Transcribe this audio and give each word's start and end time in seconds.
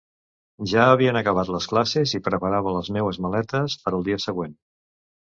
Ja 0.69 0.85
havien 0.93 1.17
acabat 1.19 1.49
les 1.55 1.67
classes 1.73 2.13
i 2.19 2.21
preparava 2.27 2.73
les 2.77 2.89
meues 2.95 3.19
maletes 3.25 3.75
per 3.83 3.93
al 3.99 4.07
dia 4.09 4.19
següent. 4.25 4.57